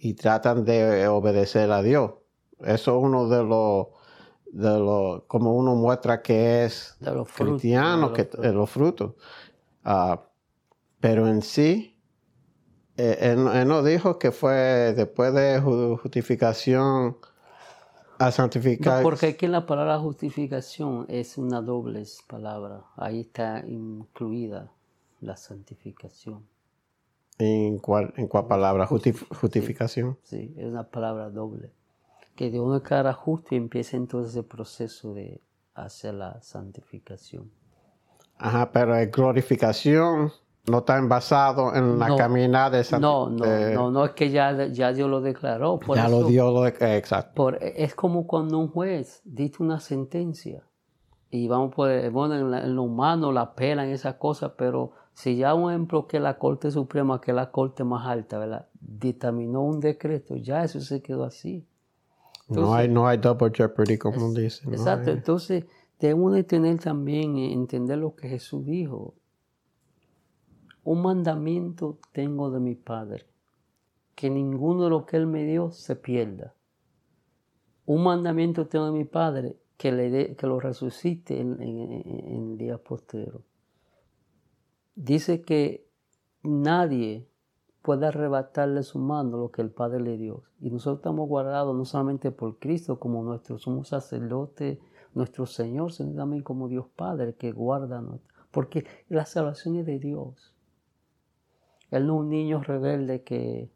y 0.00 0.14
tratan 0.14 0.64
de 0.64 1.06
obedecer 1.06 1.70
a 1.70 1.82
Dios. 1.82 2.14
Eso 2.58 2.98
es 2.98 3.04
uno 3.04 3.28
de 3.28 3.44
los, 3.44 3.86
de 4.46 4.76
los 4.76 5.22
como 5.28 5.54
uno 5.54 5.76
muestra 5.76 6.20
que 6.20 6.64
es 6.64 6.96
De 6.98 7.12
los 7.12 7.30
frutos, 7.30 7.60
cristiano, 7.60 8.08
de 8.08 8.14
que 8.14 8.22
los 8.22 8.30
frutos. 8.30 8.42
de 8.42 8.52
los 8.52 8.70
frutos. 8.70 9.12
Ah, 9.84 10.20
pero 10.98 11.28
en 11.28 11.42
sí, 11.42 11.93
eh, 12.96 13.18
él, 13.20 13.46
él 13.48 13.68
no 13.68 13.82
dijo 13.82 14.18
que 14.18 14.30
fue 14.32 14.94
después 14.94 15.32
de 15.34 15.60
ju- 15.60 15.98
justificación 16.00 17.16
a 18.18 18.26
No, 18.26 18.32
santificar. 18.32 19.02
porque 19.02 19.26
aquí 19.26 19.46
en 19.46 19.52
la 19.52 19.66
palabra 19.66 19.98
justificación 19.98 21.06
es 21.08 21.36
una 21.36 21.60
doble 21.60 22.04
palabra. 22.28 22.82
Ahí 22.96 23.20
está 23.22 23.64
incluida 23.66 24.70
la 25.20 25.36
santificación. 25.36 26.46
¿En 27.38 27.78
cuál, 27.78 28.14
en 28.16 28.28
cuál 28.28 28.46
palabra? 28.46 28.86
Justif- 28.86 29.26
justificación. 29.34 30.16
Sí, 30.22 30.54
es 30.56 30.66
una 30.66 30.84
palabra 30.84 31.30
doble. 31.30 31.72
Que 32.36 32.50
de 32.50 32.60
uno 32.60 32.80
cara 32.82 33.12
justo 33.12 33.54
y 33.54 33.58
empieza 33.58 33.96
entonces 33.96 34.36
el 34.36 34.44
proceso 34.44 35.14
de 35.14 35.40
hacer 35.74 36.14
la 36.14 36.40
santificación. 36.42 37.50
Ajá, 38.38 38.70
pero 38.70 38.96
en 38.96 39.10
glorificación 39.10 40.32
no 40.66 40.78
está 40.78 41.00
basado 41.02 41.74
en 41.74 41.98
la 41.98 42.08
No. 42.08 42.16
caminada 42.16 42.70
de 42.78 42.84
santi- 42.84 43.02
No, 43.02 43.28
no, 43.28 43.44
de- 43.44 43.74
no, 43.74 43.90
no 43.90 44.04
es 44.06 44.12
que 44.12 44.30
ya, 44.30 44.66
ya 44.68 44.92
Dios 44.92 45.10
lo 45.10 45.20
declaró. 45.20 45.78
Por 45.78 45.96
ya 45.96 46.06
eso, 46.06 46.20
lo 46.22 46.26
dio, 46.26 46.50
lo, 46.50 46.66
eh, 46.66 46.74
exacto. 46.96 47.32
por- 47.34 47.58
es 47.62 47.94
como 47.94 48.26
cuando 48.26 48.58
un 48.58 48.68
juez 48.68 49.20
dicta 49.24 49.62
una 49.62 49.78
sentencia 49.80 50.62
y 51.30 51.48
vamos 51.48 51.74
por, 51.74 52.10
bueno, 52.10 52.34
en, 52.36 52.50
la- 52.50 52.64
en 52.64 52.74
lo 52.76 52.84
humano 52.84 53.30
la 53.32 53.54
pelan 53.54 53.88
esas 53.90 54.14
cosas, 54.14 54.52
pero 54.56 54.92
si 55.12 55.36
ya 55.36 55.54
un 55.54 55.70
ejemplo 55.70 56.06
que 56.06 56.18
la 56.18 56.38
Corte 56.38 56.70
Suprema, 56.70 57.20
que 57.20 57.32
es 57.32 57.34
la 57.36 57.50
Corte 57.50 57.84
más 57.84 58.06
alta, 58.06 58.38
¿verdad? 58.38 58.66
dictaminó 58.80 59.62
un 59.62 59.80
decreto, 59.80 60.36
ya 60.36 60.62
eso 60.64 60.80
se 60.80 61.00
quedó 61.02 61.24
así. 61.24 61.66
no, 62.48 62.74
hay, 62.74 62.88
no 62.88 63.06
hay 63.08 63.16
double 63.18 63.50
jeopardy, 63.54 63.96
como 63.98 64.30
dice. 64.32 64.66
no 64.66 64.72
Exacto, 64.72 65.10
hay- 65.10 65.16
entonces 65.16 65.64
debemos 65.98 66.34
de 66.34 66.44
tener 66.44 66.78
también, 66.78 67.36
entender 67.38 67.96
lo 67.98 68.14
que 68.14 68.28
Jesús 68.28 68.64
dijo. 68.66 69.14
Un 70.84 71.02
mandamiento 71.02 71.98
tengo 72.12 72.50
de 72.50 72.60
mi 72.60 72.74
Padre, 72.74 73.24
que 74.14 74.28
ninguno 74.28 74.84
de 74.84 74.90
lo 74.90 75.06
que 75.06 75.16
Él 75.16 75.26
me 75.26 75.44
dio 75.44 75.70
se 75.70 75.96
pierda. 75.96 76.54
Un 77.86 78.02
mandamiento 78.04 78.66
tengo 78.66 78.86
de 78.86 78.92
mi 78.92 79.04
Padre, 79.04 79.56
que, 79.78 79.92
le 79.92 80.36
que 80.36 80.46
lo 80.46 80.60
resucite 80.60 81.40
en, 81.40 81.60
el 81.60 82.58
día 82.58 82.78
postero. 82.78 83.42
Dice 84.94 85.42
que 85.42 85.88
nadie 86.42 87.26
puede 87.82 88.06
arrebatarle 88.06 88.82
su 88.82 88.98
mano 88.98 89.36
lo 89.38 89.50
que 89.50 89.62
el 89.62 89.70
Padre 89.70 90.00
le 90.00 90.16
dio. 90.16 90.44
Y 90.60 90.70
nosotros 90.70 90.98
estamos 90.98 91.28
guardados 91.28 91.74
no 91.76 91.84
solamente 91.84 92.30
por 92.30 92.58
Cristo 92.58 92.98
como 92.98 93.22
nuestro 93.22 93.58
sumo 93.58 93.84
sacerdote, 93.84 94.80
nuestro 95.14 95.46
Señor, 95.46 95.92
sino 95.92 96.14
también 96.14 96.42
como 96.42 96.68
Dios 96.68 96.86
Padre 96.94 97.34
que 97.34 97.52
guarda. 97.52 98.00
nuestra- 98.00 98.34
Porque 98.50 98.86
la 99.08 99.26
salvación 99.26 99.76
es 99.76 99.86
de 99.86 99.98
Dios. 99.98 100.53
Él 101.96 102.06
no 102.06 102.14
es 102.16 102.20
un 102.20 102.28
niño 102.30 102.62
rebelde 102.62 103.22
que 103.22 103.68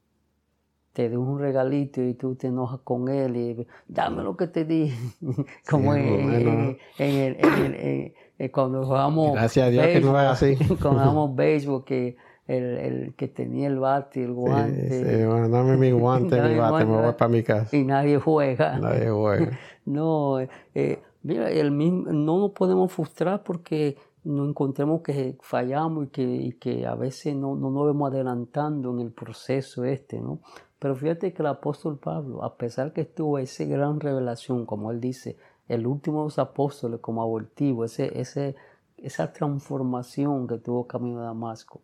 te 0.93 1.09
da 1.09 1.19
un 1.19 1.39
regalito 1.39 2.03
y 2.03 2.15
tú 2.15 2.35
te 2.35 2.49
enojas 2.49 2.81
con 2.81 3.09
él 3.09 3.37
y 3.37 3.67
dame 3.87 4.23
lo 4.23 4.37
que 4.37 4.49
te 4.49 4.65
di. 4.65 4.93
como 5.71 5.95
Sí, 5.95 6.01
en, 6.01 6.07
bueno. 6.07 6.51
en- 6.51 6.79
en 6.99 7.15
el, 7.17 7.37
en 7.39 7.55
el- 7.65 7.75
en- 7.75 8.15
en- 8.39 8.49
cuando 8.51 8.85
jugamos 8.85 9.33
Gracias 9.35 9.67
a 9.67 9.71
Dios 9.71 9.87
que 9.89 10.01
no 10.01 10.21
es 10.21 10.27
así. 10.27 10.57
cuando 10.69 10.91
jugamos 11.01 11.35
béisbol 11.37 11.85
que 11.85 12.17
el, 12.47 12.65
el 12.79 13.15
que 13.15 13.29
tenía 13.29 13.69
el 13.69 13.79
bate 13.79 14.23
el 14.25 14.29
Sí, 14.31 14.35
guante 14.35 14.89
sí, 14.89 15.25
bueno, 15.27 15.49
dame 15.51 15.77
mi 15.77 15.91
guante, 15.93 16.37
Dame 16.37 16.55
mi 16.55 16.59
bate, 16.59 16.85
me 16.85 16.97
voy 17.03 17.13
para 17.13 17.29
mi 17.29 17.43
casa. 17.43 17.77
y 17.77 17.85
nadie 17.85 18.19
juega. 18.19 18.79
Nadie 18.79 19.11
juega. 19.11 19.59
No, 19.85 20.41
eh, 20.41 20.49
eh, 20.75 20.99
mira, 21.23 21.51
el 21.51 21.71
mismo, 21.71 22.11
no 22.13 22.39
nos 22.39 22.51
podemos 22.53 22.93
frustrar 22.93 23.43
porque 23.45 23.97
nos 24.25 24.49
encontremos 24.49 25.03
que 25.03 25.37
fallamos 25.41 26.07
y 26.07 26.09
que, 26.09 26.57
que 26.61 26.87
a 26.87 26.95
veces 26.95 27.35
no, 27.37 27.57
no 27.57 27.71
nos 27.71 27.87
vemos 27.87 28.11
adelantando 28.11 28.91
en 28.93 29.01
el 29.01 29.13
proceso 29.13 29.85
este, 29.85 30.21
¿no? 30.21 30.41
Pero 30.79 30.95
fíjate 30.95 31.33
que 31.33 31.43
el 31.43 31.49
apóstol 31.49 31.99
Pablo, 31.99 32.45
a 32.45 32.57
pesar 32.57 32.93
que 32.93 33.05
tuvo 33.05 33.39
esa 33.39 33.65
gran 33.65 33.99
revelación, 33.99 34.65
como 34.65 34.93
él 34.93 35.01
dice, 35.01 35.37
el 35.67 35.87
último 35.87 36.21
de 36.21 36.25
los 36.27 36.39
apóstoles 36.39 37.01
como 37.01 37.23
abortivo, 37.23 37.85
ese, 37.85 38.19
ese, 38.19 38.55
esa 38.97 39.33
transformación 39.33 40.47
que 40.47 40.59
tuvo 40.59 40.87
camino 40.87 41.21
de 41.21 41.27
Damasco, 41.27 41.81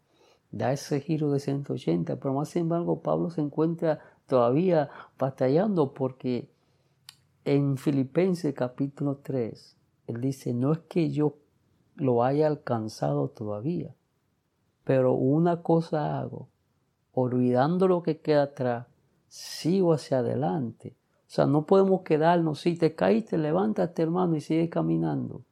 da 0.50 0.72
ese 0.72 1.00
giro 1.00 1.32
de 1.32 1.40
180, 1.40 2.16
pero 2.16 2.34
más 2.34 2.50
sin 2.50 2.62
embargo 2.62 3.00
Pablo 3.00 3.30
se 3.30 3.40
encuentra 3.40 3.98
todavía 4.26 4.88
batallando 5.18 5.92
porque 5.92 6.48
en 7.44 7.76
Filipenses 7.76 8.54
capítulo 8.54 9.18
3, 9.22 9.76
él 10.06 10.20
dice, 10.20 10.54
no 10.54 10.72
es 10.72 10.78
que 10.88 11.10
yo 11.10 11.36
lo 11.96 12.24
haya 12.24 12.46
alcanzado 12.46 13.28
todavía, 13.28 13.94
pero 14.84 15.12
una 15.12 15.62
cosa 15.62 16.18
hago, 16.18 16.48
olvidando 17.12 17.88
lo 17.88 18.02
que 18.02 18.20
queda 18.20 18.44
atrás, 18.44 18.86
sigo 19.28 19.92
hacia 19.92 20.18
adelante. 20.18 20.96
O 21.26 21.30
sea, 21.34 21.46
no 21.46 21.66
podemos 21.66 22.02
quedarnos, 22.02 22.60
si 22.60 22.76
te 22.76 22.94
caíste, 22.94 23.38
levántate 23.38 24.02
hermano 24.02 24.36
y 24.36 24.40
sigue 24.40 24.68
caminando. 24.68 25.42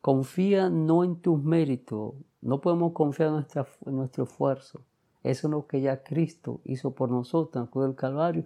Confía 0.00 0.70
no 0.70 1.04
en 1.04 1.16
tus 1.16 1.42
méritos, 1.42 2.14
no 2.40 2.60
podemos 2.60 2.92
confiar 2.92 3.30
en, 3.30 3.64
en 3.86 3.96
nuestro 3.96 4.24
esfuerzo. 4.24 4.82
Eso 5.22 5.46
es 5.48 5.50
lo 5.50 5.66
que 5.66 5.80
ya 5.80 6.02
Cristo 6.02 6.60
hizo 6.64 6.94
por 6.94 7.10
nosotros 7.10 7.56
en 7.56 7.62
la 7.62 7.70
cruz 7.70 7.86
del 7.86 7.96
Calvario 7.96 8.44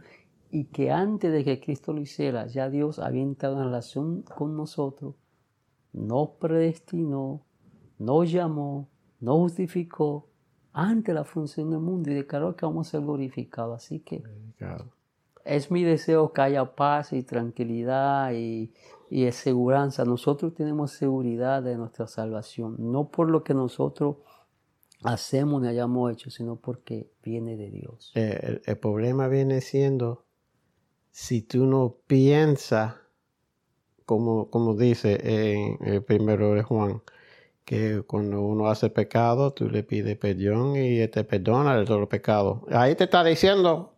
y 0.51 0.67
que 0.67 0.91
antes 0.91 1.33
de 1.33 1.45
que 1.45 1.61
Cristo 1.61 1.93
lo 1.93 2.01
hiciera, 2.01 2.47
ya 2.47 2.71
Dios 2.71 2.99
había 2.99 3.23
entrado 3.23 3.59
en 3.59 3.65
relación 3.65 4.23
con 4.23 4.57
nosotros, 4.57 5.15
nos 5.93 6.31
predestinó, 6.41 7.45
nos 7.99 8.31
llamó, 8.31 8.89
nos 9.21 9.37
justificó 9.39 10.29
antes 10.73 11.07
de 11.07 11.15
la 11.15 11.25
función 11.25 11.71
del 11.71 11.81
mundo 11.81 12.11
y 12.11 12.15
declaró 12.15 12.55
que 12.57 12.67
vamos 12.67 12.89
a 12.89 12.91
ser 12.93 13.01
glorificados. 13.01 13.85
Así 13.85 14.01
que 14.01 14.23
es 15.45 15.71
mi 15.71 15.83
deseo 15.83 16.33
que 16.33 16.41
haya 16.43 16.77
paz 16.77 17.13
y 17.13 17.23
tranquilidad 17.23 18.33
y, 18.33 18.73
y 19.11 19.31
seguridad. 19.33 19.91
Nosotros 20.05 20.55
tenemos 20.55 20.93
seguridad 20.93 21.63
de 21.63 21.77
nuestra 21.77 22.07
salvación, 22.07 22.77
no 22.79 23.09
por 23.09 23.31
lo 23.31 23.43
que 23.43 23.55
nosotros 23.55 24.17
hacemos 25.03 25.63
ni 25.63 25.69
hayamos 25.69 26.13
hecho, 26.13 26.31
sino 26.31 26.57
porque 26.57 27.11
viene 27.23 27.57
de 27.57 27.71
Dios. 27.71 28.13
Eh, 28.15 28.39
el, 28.43 28.63
el 28.65 28.79
problema 28.79 29.29
viene 29.29 29.61
siendo 29.61 30.25
si 31.11 31.43
tú 31.43 31.67
no 31.67 31.97
piensas, 32.07 32.95
como, 34.09 34.49
como 34.49 34.75
dice 34.75 35.21
en 35.23 35.87
el 35.87 36.03
primero 36.03 36.55
de 36.55 36.63
Juan, 36.63 37.03
que 37.67 38.01
cuando 38.07 38.41
uno 38.41 38.69
hace 38.69 38.89
pecado, 38.89 39.51
tú 39.53 39.69
le 39.69 39.83
pides 39.83 40.17
perdón 40.17 40.77
y 40.77 41.07
te 41.09 41.25
perdona 41.25 41.77
de 41.77 41.85
todos 41.85 42.01
los 42.01 42.09
pecados. 42.09 42.61
Ahí 42.71 42.95
te 42.95 43.05
está 43.05 43.23
diciendo 43.23 43.93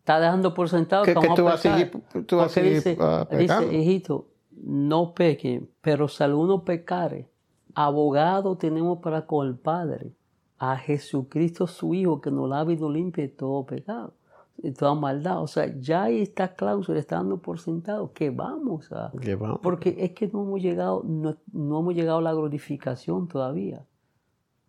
Está 0.00 0.20
dejando 0.20 0.52
por 0.52 0.68
sentado 0.68 1.04
que, 1.04 1.14
que, 1.14 1.28
tú 1.34 1.44
vas 1.44 1.64
a 1.64 1.76
seguir, 1.76 1.90
tú 2.26 2.36
vas 2.36 2.48
a 2.48 2.48
seguir 2.50 2.74
dice, 2.74 2.98
ah, 3.00 3.26
dice, 3.30 3.74
hijito, 3.74 4.26
no 4.50 5.14
pequen, 5.14 5.70
pero 5.80 6.08
si 6.08 6.22
alguno 6.22 6.62
pecare, 6.62 7.26
abogado 7.74 8.58
tenemos 8.58 8.98
para 8.98 9.24
con 9.24 9.48
el 9.48 9.54
Padre, 9.54 10.12
a 10.58 10.76
Jesucristo 10.76 11.66
su 11.66 11.94
Hijo, 11.94 12.20
que 12.20 12.30
nos 12.30 12.50
lava 12.50 12.70
y 12.70 12.76
nos 12.76 12.92
limpia 12.92 13.24
de 13.24 13.30
todo 13.30 13.64
pecado, 13.64 14.12
de 14.56 14.72
toda 14.72 14.94
maldad. 14.94 15.42
O 15.42 15.46
sea, 15.46 15.72
ya 15.78 16.08
está 16.08 16.54
cláusula, 16.54 16.98
está 16.98 17.16
dando 17.16 17.38
por 17.38 17.58
sentado 17.58 18.12
que 18.12 18.30
vamos 18.30 18.90
a... 18.92 19.12
Que 19.20 19.34
vamos. 19.34 19.60
Porque 19.62 19.96
es 19.98 20.12
que 20.12 20.28
no 20.28 20.42
hemos 20.42 20.62
llegado, 20.62 21.02
no, 21.04 21.36
no 21.52 21.80
hemos 21.80 21.94
llegado 21.94 22.18
a 22.18 22.22
la 22.22 22.32
glorificación 22.32 23.28
todavía. 23.28 23.84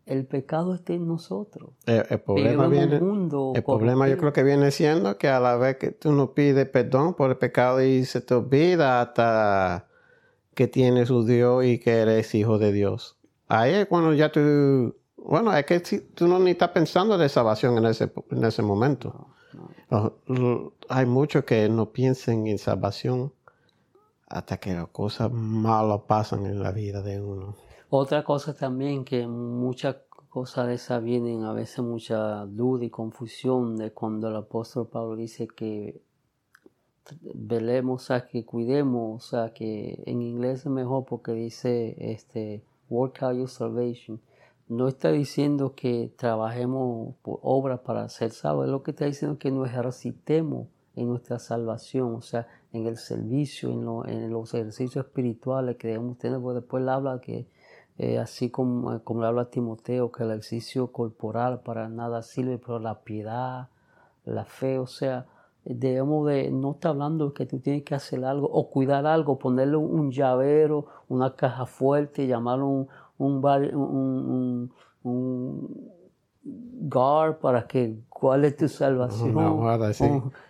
el 0.06 0.26
pecado 0.26 0.76
está 0.76 0.94
en 0.94 1.08
nosotros. 1.08 1.72
El, 1.86 2.04
el 2.10 2.20
problema 2.20 2.68
viene, 2.68 3.00
mundo 3.00 3.54
el 3.56 3.64
problema 3.64 4.08
yo 4.08 4.18
creo 4.18 4.34
que 4.34 4.44
viene 4.44 4.72
siendo 4.72 5.18
que 5.18 5.28
a 5.30 5.40
la 5.40 5.56
vez 5.58 5.78
que 5.78 5.92
tú 5.92 6.12
no 6.12 6.34
pides 6.34 6.70
perdón 6.70 7.16
por 7.16 7.32
el 7.32 7.38
pecado 7.38 7.82
y 7.84 8.06
se 8.06 8.22
te 8.22 8.36
olvida 8.36 9.02
hasta 9.02 9.88
que 10.54 10.68
tienes 10.68 11.10
un 11.10 11.26
Dios 11.26 11.66
y 11.66 11.80
que 11.80 12.00
eres 12.02 12.34
hijo 12.36 12.58
de 12.60 12.72
Dios. 12.72 13.18
Ahí 13.48 13.74
es 13.74 13.86
cuando 13.88 14.14
ya 14.14 14.32
tú, 14.32 14.96
bueno, 15.18 15.56
es 15.56 15.66
que 15.66 15.80
tú 15.80 16.28
no 16.28 16.40
ni 16.40 16.52
estás 16.52 16.70
pensando 16.70 17.18
de 17.18 17.28
salvación 17.28 17.78
en 17.78 17.86
ese, 17.86 18.12
en 18.32 18.44
ese 18.44 18.62
momento. 18.62 19.30
Hay 20.90 21.06
muchos 21.06 21.44
que 21.46 21.70
no 21.70 21.92
piensan 21.92 22.48
en 22.48 22.58
salvación 22.58 23.32
hasta 24.28 24.58
que 24.58 24.74
las 24.74 24.88
cosas 24.88 25.32
malas 25.32 26.02
pasan 26.08 26.46
en 26.46 26.62
la 26.62 26.72
vida 26.72 27.02
de 27.02 27.22
uno. 27.22 27.56
Otra 27.90 28.24
cosa 28.24 28.54
también 28.54 29.06
que 29.06 29.28
muchas 29.28 29.98
cosas 30.30 30.68
de 30.68 30.74
esas 30.74 31.04
vienen 31.04 31.44
a 31.44 31.54
veces 31.54 31.80
mucha 31.80 32.46
duda 32.46 32.84
y 32.84 32.90
confusión 32.90 33.78
de 33.78 33.92
cuando 33.92 34.28
el 34.28 34.36
apóstol 34.36 34.88
Pablo 34.88 35.16
dice 35.16 35.48
que 35.48 36.02
velemos, 37.34 38.04
o 38.04 38.06
sea, 38.06 38.28
que 38.28 38.44
cuidemos, 38.46 39.24
o 39.24 39.28
sea, 39.28 39.54
que 39.54 40.04
en 40.06 40.22
inglés 40.22 40.62
es 40.62 40.66
mejor 40.66 41.06
porque 41.06 41.34
dice 41.34 41.96
este 42.00 42.64
work 42.90 43.22
out 43.24 43.38
your 43.38 43.50
salvation. 43.50 44.20
No 44.68 44.88
está 44.88 45.12
diciendo 45.12 45.74
que 45.76 46.12
trabajemos 46.18 47.16
por 47.22 47.40
obras 47.44 47.80
para 47.82 48.10
ser 48.10 48.32
salvos, 48.32 48.66
es 48.66 48.72
lo 48.72 48.82
que 48.84 48.92
está 48.92 49.06
diciendo 49.06 49.38
que 49.38 49.52
nos 49.52 49.68
ejercitemos 49.68 50.68
en 50.96 51.08
nuestra 51.10 51.38
salvación, 51.40 52.16
o 52.16 52.22
sea, 52.22 52.48
en 52.74 52.88
el 52.88 52.98
servicio, 52.98 53.70
en, 53.72 53.86
lo- 53.86 54.08
en 54.08 54.30
los 54.32 54.54
ejercicios 54.54 55.06
espirituales 55.06 55.76
que 55.78 55.90
debemos 55.90 56.18
tener, 56.18 56.40
porque 56.40 56.62
después 56.62 56.88
habla 56.88 57.22
que, 57.22 57.48
eh, 57.98 58.18
así 58.18 58.50
como, 58.50 59.00
como 59.04 59.22
le 59.22 59.28
habla 59.28 59.44
a 59.44 59.50
Timoteo, 59.52 60.12
que 60.12 60.24
el 60.24 60.32
ejercicio 60.32 60.92
corporal 60.92 61.62
para 61.62 61.88
nada 61.90 62.22
sirve, 62.24 62.58
pero 62.58 62.80
la 62.80 63.02
piedad, 63.04 63.70
la 64.26 64.46
fe, 64.46 64.80
o 64.80 64.88
sea, 64.88 65.28
debemos 65.64 66.28
de, 66.28 66.52
no 66.52 66.72
está 66.72 66.90
hablando 66.90 67.34
que 67.34 67.46
tú 67.46 67.60
tienes 67.60 67.84
que 67.84 67.96
hacer 67.96 68.24
algo 68.26 68.48
o 68.48 68.70
cuidar 68.70 69.06
algo, 69.06 69.38
ponerle 69.40 69.78
un 69.78 70.12
llavero, 70.12 70.86
una 71.08 71.36
caja 71.36 71.66
fuerte, 71.66 72.28
llamarlo 72.28 72.68
un, 72.68 72.88
un, 73.18 73.42
un, 73.76 74.72
un- 75.04 75.92
guard 76.88 77.38
para 77.40 77.66
que 77.66 77.96
guarde 78.10 78.52
tu 78.52 78.68
salvación. 78.68 79.34
Sí. 79.98 80.04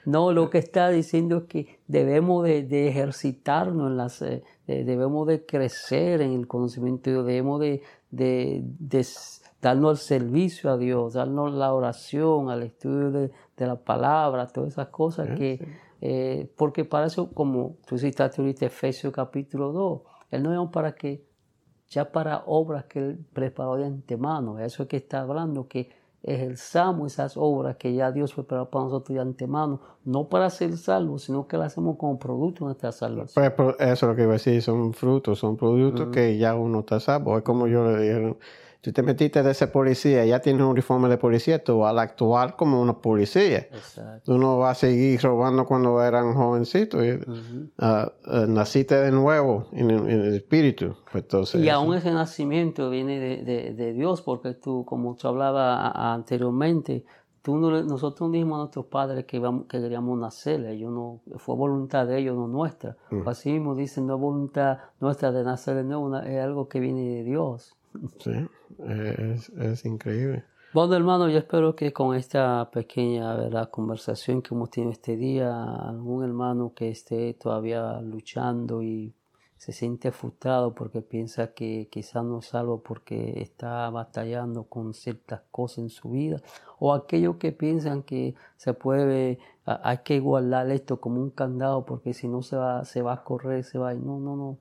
No, 0.06 0.34
lo 0.34 0.50
que 0.50 0.58
está 0.58 0.90
diciendo 0.90 1.38
es 1.38 1.44
que 1.46 1.80
debemos 1.88 2.44
de, 2.44 2.64
de 2.64 2.90
ejercitarnos, 2.90 3.90
en 3.92 3.98
las, 3.98 4.22
eh, 4.22 4.44
de- 4.68 4.84
debemos 4.84 5.26
de 5.28 5.46
crecer 5.46 6.22
en 6.22 6.34
el 6.34 6.48
conocimiento 6.48 7.10
debemos 7.24 7.62
de, 7.62 7.82
de- 8.12 8.62
de 8.80 9.06
darnos 9.62 10.02
el 10.02 10.06
servicio 10.06 10.70
a 10.70 10.78
Dios, 10.78 11.14
darnos 11.14 11.54
la 11.54 11.74
oración, 11.74 12.50
al 12.50 12.64
estudio 12.64 13.12
de, 13.12 13.32
la 13.66 13.78
palabra, 13.78 14.48
todas 14.48 14.74
esas 14.74 14.88
cosas 14.90 15.30
que, 15.38 15.66
eh, 16.02 16.52
porque 16.58 16.84
para 16.84 17.06
eso, 17.08 17.32
como 17.34 17.78
tú 17.88 17.98
citaste 17.98 18.42
ahorita 18.42 18.66
Efesios 18.66 19.14
capítulo 19.14 19.72
2, 19.72 20.02
Él 20.32 20.44
no 20.44 20.62
es 20.66 20.70
para 20.72 20.94
que 20.94 21.24
ya 21.90 22.12
para 22.12 22.44
obras 22.46 22.86
que 22.86 23.00
Él 23.00 23.26
preparó 23.34 23.78
de 23.78 23.86
antemano. 23.86 24.60
Eso 24.60 24.84
es 24.84 24.90
que 24.90 24.98
está 24.98 25.22
hablando, 25.22 25.68
que 25.68 25.90
ejerzamos 26.24 27.14
esas 27.14 27.38
obras 27.38 27.78
que 27.78 27.94
ya 27.94 28.12
Dios 28.12 28.34
preparó 28.34 28.70
para 28.70 28.86
nosotros 28.86 29.16
de 29.16 29.22
antemano, 29.22 29.80
no 30.04 30.28
para 30.28 30.50
ser 30.50 30.76
salvos, 30.76 31.24
sino 31.24 31.48
que 31.48 31.56
las 31.56 31.74
hacemos 31.74 31.98
como 31.98 32.18
producto 32.18 32.66
de 32.66 32.70
nuestra 32.70 32.92
salvación. 32.92 33.34
Pues, 33.36 33.52
pues, 33.52 33.76
eso 33.80 34.06
es 34.06 34.10
lo 34.10 34.16
que 34.16 34.24
iba 34.24 34.32
a 34.32 34.34
decir, 34.34 34.60
son 34.62 34.94
frutos, 34.94 35.38
son 35.38 35.56
productos 35.56 36.08
que 36.08 36.38
ya 36.38 36.56
uno 36.56 36.80
está 36.80 37.00
salvo. 37.00 37.38
Es 37.38 37.44
como 37.44 37.68
yo 37.68 37.92
le 37.92 38.02
dije, 38.02 38.38
tú 38.86 38.94
te 38.94 39.04
metiste 39.04 39.42
de 39.44 39.52
ese 39.52 39.68
policía, 39.68 40.24
ya 40.26 40.40
tienes 40.40 40.62
un 40.62 40.70
uniforme 40.70 41.10
de 41.10 41.18
policía, 41.18 41.64
tú 41.64 41.80
vas 41.80 41.96
a 41.98 42.02
actuar 42.02 42.56
como 42.56 42.82
una 42.82 42.94
policía. 42.94 43.68
Exacto. 43.72 44.22
Tú 44.34 44.38
no 44.38 44.58
vas 44.60 44.78
a 44.78 44.80
seguir 44.88 45.22
robando 45.22 45.66
cuando 45.66 46.02
eran 46.02 46.34
jovencitos. 46.36 47.02
ah, 47.80 48.12
naciste 48.48 48.96
de 48.96 49.12
nuevo 49.12 49.68
en, 49.72 49.90
el- 49.92 50.10
en 50.10 50.22
el 50.22 50.36
espíritu. 50.36 50.96
Pues, 51.12 51.24
entonces, 51.24 51.62
Y 51.64 51.70
aún 51.70 51.94
ese 51.96 52.12
nacimiento 52.12 52.90
viene 52.90 53.20
de, 53.20 53.44
de- 53.44 53.74
de 53.74 53.94
Dios, 53.94 54.22
porque 54.22 54.54
tú, 54.54 54.86
como 54.86 55.16
tú 55.16 55.28
hablabas 55.28 55.92
anteriormente, 55.96 57.04
tú 57.42 57.58
no 57.58 57.70
nosotros 57.84 58.28
no 58.28 58.34
dijimos 58.34 58.56
a 58.56 58.60
nuestros 58.60 58.86
padres 58.88 59.26
que, 59.26 59.38
íbamos- 59.38 59.68
que 59.68 59.80
queríamos 59.80 60.18
nacer, 60.20 60.66
ellos 60.66 60.92
no, 60.92 61.20
fue 61.38 61.56
voluntad 61.56 62.08
de 62.08 62.18
ellos, 62.20 62.36
no 62.36 62.48
nuestra. 62.48 62.98
Así 63.26 63.52
mismo 63.52 63.76
dicen, 63.76 64.08
no 64.08 64.16
es 64.16 64.22
voluntad 64.22 64.78
nuestra 65.00 65.32
de 65.32 65.44
nacer 65.44 65.76
de 65.76 65.84
nuevo, 65.84 66.18
es 66.18 66.44
algo 66.44 66.68
que 66.68 66.80
viene 66.80 67.02
de 67.02 67.24
Dios. 67.24 67.76
Sí, 68.20 68.32
es, 68.88 69.50
es 69.50 69.86
increíble. 69.86 70.44
Bueno, 70.74 70.96
hermano, 70.96 71.30
yo 71.30 71.38
espero 71.38 71.74
que 71.74 71.94
con 71.94 72.16
esta 72.16 72.70
pequeña 72.70 73.66
conversación 73.68 74.42
que 74.42 74.54
hemos 74.54 74.70
tenido 74.70 74.92
este 74.92 75.16
día, 75.16 75.64
algún 75.64 76.24
hermano 76.26 76.74
que 76.76 76.90
esté 76.90 77.34
todavía 77.34 78.02
luchando 78.02 78.84
y 78.84 79.14
se 79.58 79.72
siente 79.72 80.12
frustrado 80.12 80.76
porque 80.76 81.02
piensa 81.02 81.54
que 81.54 81.88
quizás 81.90 82.24
no 82.26 82.40
es 82.40 82.48
salvo 82.48 82.82
porque 82.82 83.42
está 83.42 83.90
batallando 83.90 84.66
con 84.66 84.94
ciertas 84.94 85.44
cosas 85.50 85.78
en 85.80 85.90
su 85.90 86.10
vida, 86.10 86.42
o 86.78 86.94
aquellos 86.94 87.38
que 87.38 87.52
piensan 87.52 88.04
que 88.04 88.36
se 88.58 88.74
puede, 88.74 89.40
hay 89.66 90.00
que 90.00 90.20
guardar 90.20 90.70
esto 90.72 91.00
como 91.00 91.22
un 91.22 91.30
candado 91.30 91.86
porque 91.86 92.14
si 92.14 92.28
no 92.28 92.42
se 92.42 92.58
va, 92.58 92.84
se 92.84 93.02
va 93.02 93.14
a 93.14 93.24
correr, 93.24 93.64
se 93.64 93.78
va 93.80 93.90
a 93.90 93.94
ir. 93.94 94.02
No, 94.02 94.20
no, 94.20 94.36
no. 94.36 94.58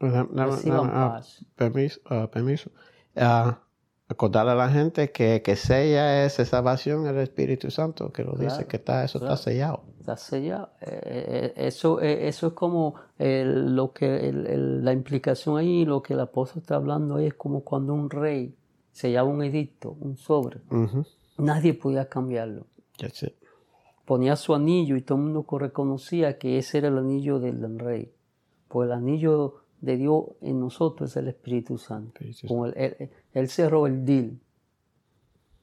Pues, 0.00 0.12
Reciban 0.32 0.90
ah, 0.94 1.10
paz. 1.16 1.44
permiso. 1.56 2.00
ah, 2.06 2.28
permiso. 2.32 2.70
Ah, 3.16 3.60
a 4.48 4.54
la 4.54 4.68
gente 4.70 5.12
que, 5.12 5.42
que 5.42 5.54
sella 5.56 6.24
esa 6.24 6.44
salvación 6.46 7.06
el 7.06 7.18
Espíritu 7.18 7.70
Santo, 7.70 8.10
que 8.10 8.24
lo 8.24 8.32
dice 8.32 8.66
que 8.66 8.78
está, 8.78 9.04
eso 9.04 9.18
claro. 9.18 9.34
está 9.34 9.44
sellado. 9.50 9.84
Está 10.00 10.16
sellado. 10.16 10.70
Eh, 10.80 11.52
eh, 11.54 11.66
eso, 11.66 12.00
eh, 12.00 12.26
eso 12.28 12.46
es 12.48 12.52
como 12.54 12.94
el- 13.18 13.76
lo 13.76 13.92
que 13.92 14.28
el- 14.28 14.46
el- 14.46 14.84
la 14.84 14.92
implicación 14.94 15.58
ahí, 15.58 15.84
lo 15.84 16.02
que 16.02 16.14
el 16.14 16.20
apóstol 16.20 16.62
está 16.62 16.76
hablando 16.76 17.16
ahí 17.16 17.26
es 17.26 17.34
como 17.34 17.62
cuando 17.62 17.92
un 17.92 18.08
rey 18.08 18.56
sellaba 18.90 19.28
un 19.28 19.44
edicto, 19.44 19.96
un 20.00 20.16
sobre. 20.16 20.60
Nadie 21.38 21.74
podía 21.74 22.08
cambiarlo. 22.08 22.66
That's 22.98 23.22
it. 23.22 23.34
Ponía 24.06 24.34
su 24.34 24.54
anillo 24.54 24.96
y 24.96 25.02
todo 25.02 25.18
el 25.18 25.24
mundo 25.24 25.46
reconocía 25.58 26.38
que 26.38 26.58
ese 26.58 26.78
era 26.78 26.88
el 26.88 26.98
anillo 26.98 27.38
del 27.38 27.78
rey. 27.78 28.12
Pues 28.66 28.86
el 28.86 28.92
anillo 28.92 29.62
de 29.80 29.96
Dios 29.96 30.24
en 30.40 30.60
nosotros 30.60 31.10
es 31.10 31.16
el 31.16 31.28
Espíritu 31.28 31.78
Santo. 31.78 32.20
Como 32.46 32.66
él, 32.66 32.74
él- 32.76 33.10
él 33.32 33.48
cerró 33.48 33.86
el 33.86 34.04
deal. 34.04 34.38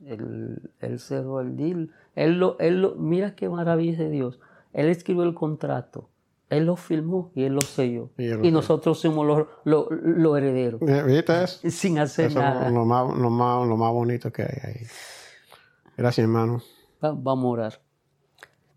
Él, 0.06 0.72
él 0.80 1.00
cerró 1.00 1.42
el 1.42 1.56
deal. 1.56 1.92
Él 2.16 2.40
lo, 2.40 2.58
él 2.60 2.82
lo, 2.82 2.96
mira 2.96 3.36
qué 3.36 3.50
maravilla 3.50 3.98
de 3.98 4.10
Dios. 4.10 4.40
Él 4.74 4.88
escribió 4.90 5.24
el 5.24 5.34
contrato. 5.34 6.10
Él 6.50 6.66
lo 6.66 6.76
firmó 6.78 7.32
y 7.36 7.44
él 7.44 7.54
lo 7.56 7.62
selló. 7.62 8.12
Y 8.18 8.28
lo 8.30 8.46
Y 8.46 8.52
nosotros 8.52 9.00
somos 9.00 9.26
los 9.26 9.48
los- 9.66 9.88
los 9.92 10.38
herederos. 10.38 10.80
¿Viste 11.06 11.44
eso? 11.44 11.60
Sin 11.70 12.00
hacer 12.00 12.28
Eso 12.28 12.40
nada. 12.40 12.68
es 12.68 12.74
lo 12.74 12.86
más, 12.86 13.18
lo, 13.18 13.30
más, 13.30 13.68
lo 13.68 13.76
más 13.76 13.92
bonito 13.92 14.32
que 14.32 14.44
hay 14.44 14.60
ahí. 14.64 14.82
Gracias, 15.98 16.24
hermano. 16.24 16.62
Va- 17.04 17.12
Vamos 17.18 17.46
a 17.46 17.48
orar. 17.50 17.82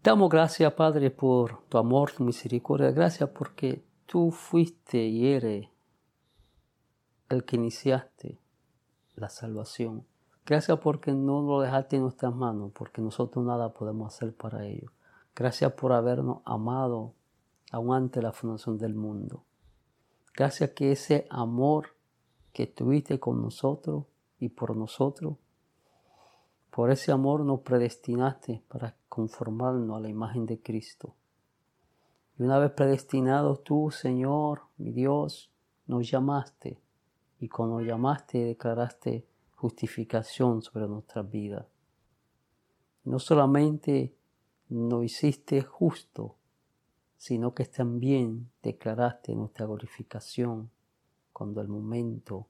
Damos 0.03 0.31
gracias, 0.31 0.73
Padre, 0.73 1.11
por 1.11 1.63
tu 1.69 1.77
amor, 1.77 2.11
tu 2.13 2.25
misericordia. 2.25 2.91
Gracias 2.91 3.29
porque 3.29 3.85
tú 4.11 4.33
fuiste 4.33 5.07
y 5.07 5.29
eres 5.29 5.69
el 7.29 7.45
que 7.45 7.55
iniciaste 7.55 8.41
la 9.15 9.29
salvación. 9.29 10.05
Gracias 10.45 10.81
porque 10.81 11.13
no 11.13 11.43
lo 11.43 11.61
dejaste 11.61 11.95
en 11.95 12.03
nuestras 12.03 12.35
manos, 12.35 12.73
porque 12.75 13.01
nosotros 13.01 13.45
nada 13.45 13.73
podemos 13.73 14.13
hacer 14.13 14.35
para 14.35 14.67
ello. 14.67 14.91
Gracias 15.37 15.75
por 15.75 15.93
habernos 15.93 16.39
amado 16.45 17.15
aún 17.71 17.95
antes 17.95 18.21
de 18.21 18.23
la 18.23 18.33
fundación 18.33 18.79
del 18.79 18.97
mundo. 18.97 19.45
Gracias 20.35 20.71
que 20.71 20.91
ese 20.91 21.29
amor 21.31 21.95
que 22.53 22.67
tuviste 22.67 23.21
con 23.21 23.41
nosotros 23.41 24.07
y 24.41 24.49
por 24.49 24.77
nosotros 24.77 25.37
por 26.71 26.91
ese 26.91 27.13
amor 27.13 27.45
nos 27.45 27.61
predestinaste 27.61 28.63
para 28.67 28.97
conformarnos 29.09 29.97
a 29.97 30.01
la 30.01 30.09
imagen 30.09 30.47
de 30.47 30.61
Cristo. 30.61 31.15
Y 32.41 32.43
una 32.43 32.59
vez 32.59 32.71
predestinados 32.71 33.63
tú, 33.65 33.91
Señor, 33.91 34.63
mi 34.79 34.93
Dios, 34.93 35.53
nos 35.87 36.11
llamaste. 36.11 36.81
Y 37.39 37.51
cuando 37.51 37.83
llamaste, 37.83 38.47
declaraste 38.47 39.27
justificación 39.57 40.63
sobre 40.63 40.89
nuestras 40.89 41.31
vidas. 41.31 41.67
No 43.05 43.19
solamente 43.19 44.17
nos 44.71 45.05
hiciste 45.05 45.61
justo, 45.61 46.37
sino 47.19 47.53
que 47.53 47.67
también 47.67 48.51
declaraste 48.63 49.35
nuestra 49.35 49.67
glorificación 49.67 50.71
cuando 51.35 51.61
el 51.61 51.69
momento 51.69 52.47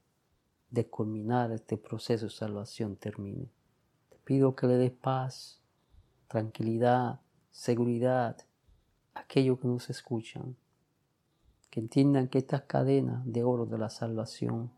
de 0.70 0.86
culminar 0.86 1.50
este 1.50 1.78
proceso 1.78 2.26
de 2.26 2.30
salvación 2.30 2.94
termine. 2.94 3.50
Te 4.08 4.18
pido 4.18 4.54
que 4.54 4.68
le 4.68 4.74
des 4.74 4.92
paz, 4.92 5.60
tranquilidad, 6.28 7.22
seguridad 7.50 8.36
aquellos 9.30 9.60
que 9.60 9.68
nos 9.68 9.88
escuchan, 9.90 10.56
que 11.70 11.78
entiendan 11.78 12.26
que 12.26 12.38
estas 12.38 12.62
cadenas 12.62 13.22
de 13.24 13.44
oro 13.44 13.64
de 13.64 13.78
la 13.78 13.88
salvación 13.88 14.72